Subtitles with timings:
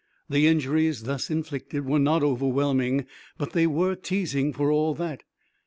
[0.29, 3.05] The injuries thus inflicted were not overwhelming,
[3.37, 5.21] but they were teasing for all that.